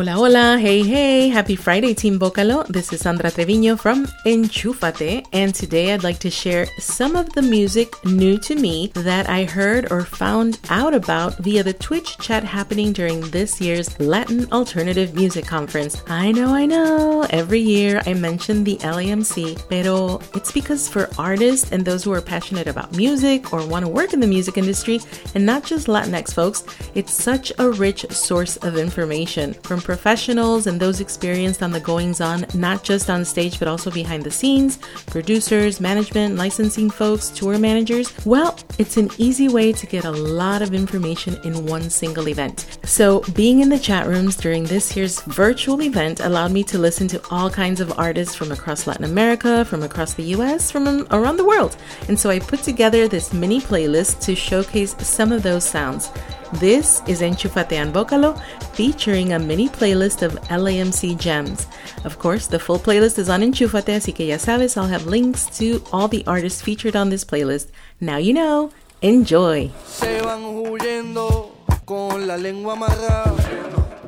[0.00, 2.66] Hola, hola, hey, hey, happy Friday, Team Bocalo.
[2.68, 7.42] This is Sandra Treviño from Enchufate, and today I'd like to share some of the
[7.42, 12.44] music new to me that I heard or found out about via the Twitch chat
[12.44, 16.02] happening during this year's Latin Alternative Music Conference.
[16.06, 21.72] I know, I know, every year I mention the LAMC, pero it's because for artists
[21.72, 24.98] and those who are passionate about music or want to work in the music industry,
[25.34, 26.64] and not just Latinx folks,
[26.94, 32.20] it's such a rich source of information from professionals and those experienced on the goings
[32.20, 37.58] on, not just on stage, but also behind the scenes, producers, management, licensing folks, tour
[37.58, 38.06] managers.
[38.24, 42.78] Well, it's an easy way to get a lot of information in one single event.
[42.84, 47.08] So, being in the chat rooms during this year's virtual event allowed me to listen
[47.08, 51.36] to all kinds of artists from across Latin America, from across the US, from around
[51.36, 51.76] the world.
[52.06, 56.12] And so I put together this mini playlist to showcase some of those sounds.
[56.54, 58.36] This is Enchufatean Vocalo,
[58.74, 61.68] featuring a mini playlist of LAMC gems.
[62.04, 65.46] Of course, the full playlist is on Enchufate, así que ya sabes, I'll have links
[65.58, 67.68] to all the artists featured on this playlist.
[68.00, 68.72] Now you know.
[69.02, 69.70] Enjoy.
[69.86, 71.54] Se van huyendo
[71.86, 73.32] con la lengua amarrada.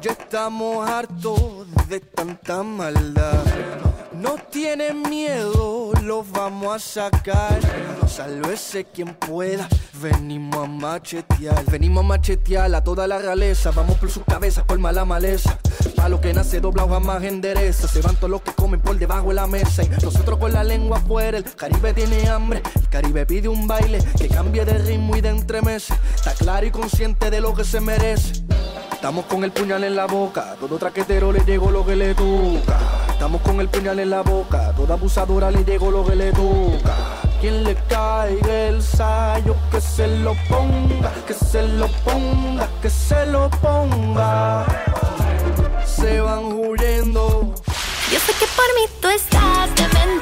[0.00, 3.44] Ya estamos hartos de tanta maldad.
[4.14, 7.58] No tienen miedo, los vamos a sacar.
[8.06, 9.68] Sálvese quien pueda,
[10.00, 11.64] venimos a machetear.
[11.66, 13.70] Venimos a machetear a toda la realeza.
[13.70, 15.58] Vamos por sus cabezas, por mala maleza.
[15.96, 17.88] Pa' lo que nace doblado jamás endereza.
[17.88, 19.82] Se van todos los que comen por debajo de la mesa.
[20.02, 21.38] Nosotros con la lengua afuera.
[21.38, 22.62] El Caribe tiene hambre.
[22.74, 25.96] El Caribe pide un baile que cambie de ritmo y de entremeses.
[26.14, 28.44] Está claro y consciente de lo que se merece.
[29.00, 32.89] Estamos con el puñal en la boca, todo traquetero le llegó lo que le toca.
[33.20, 36.96] Estamos con el puñal en la boca, toda abusadora le llegó lo que le toca.
[37.38, 43.26] Quien le caiga el sayo, que se lo ponga, que se lo ponga, que se
[43.26, 44.64] lo ponga.
[45.84, 47.54] Se van huyendo.
[48.10, 50.19] Yo sé que por mí tú estás demente,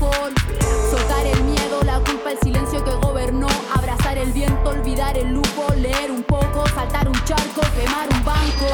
[0.00, 3.48] Soltar el miedo, la culpa, el silencio que gobernó.
[3.74, 8.66] Abrazar el viento, olvidar el lujo, leer un poco, saltar un charco, quemar un banco.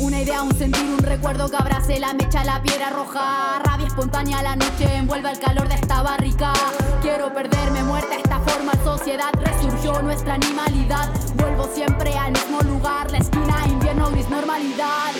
[0.00, 3.58] Una idea, un sentir, un recuerdo que abrace la mecha, la piedra roja.
[3.64, 6.52] Rabia espontánea, la noche envuelve el calor de esta barrica.
[7.00, 9.30] Quiero perderme muerta esta forma, sociedad.
[9.32, 11.08] Resurgió nuestra animalidad.
[11.36, 15.12] Vuelvo siempre al mismo lugar, la esquina, invierno, gris, normalidad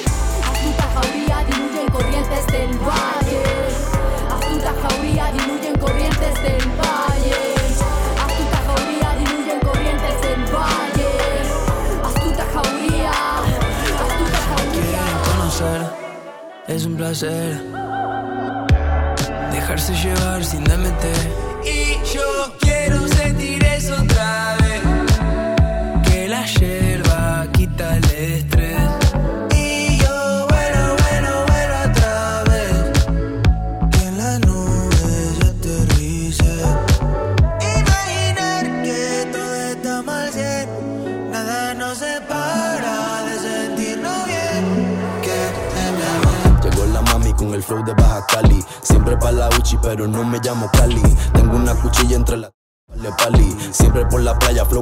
[0.97, 3.43] jauría diluyen corrientes del valle.
[4.37, 7.39] Astuta jauría diluyen corrientes del valle.
[8.25, 11.11] Astuta jauría diluyen corrientes del valle.
[12.09, 13.13] Astuta jauría,
[14.07, 15.03] astuta jauría.
[15.31, 15.81] conocer,
[16.69, 17.63] es un placer.
[19.53, 21.05] Dejarse llevar sin DMT.
[21.65, 22.56] Y yo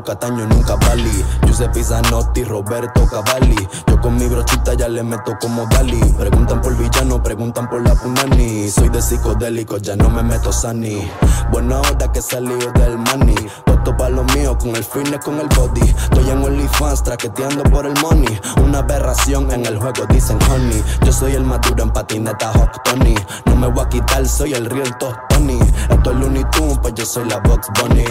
[0.05, 1.25] Cataño nunca Bali.
[1.47, 3.57] Giuseppe Zanotti, Roberto Cavalli.
[3.87, 5.99] Yo con mi brochita ya le meto como Dali.
[6.19, 8.69] Preguntan por villano, preguntan por la punani.
[8.69, 11.11] Soy de psicodélico, ya no me meto sani.
[11.51, 13.37] Buena hora que salí del money.
[13.85, 15.83] Puesto pa' lo mío, con el fitness, con el body.
[15.83, 18.41] Estoy en OnlyFans, traqueteando por el money.
[18.63, 20.83] Una aberración en el juego, dicen honey.
[21.05, 23.15] Yo soy el maduro en patineta Hot Tony.
[23.45, 25.59] No me voy a quitar, soy el real Tony.
[25.91, 28.07] Esto es Looney Tunes, pues yo soy la Box Bunny.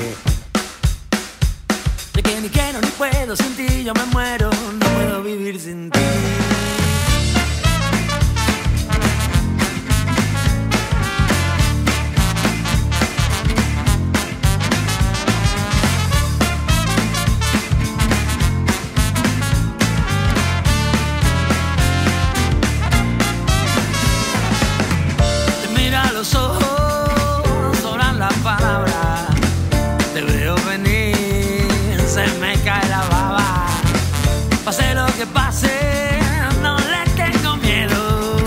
[2.14, 4.53] De que ni quiero ni puedo sin ti, yo me muero.
[35.18, 36.20] que pase,
[36.62, 38.38] no le tengo miedo.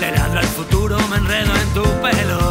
[0.00, 2.43] Le ladro al futuro, me enredo en tu pelo.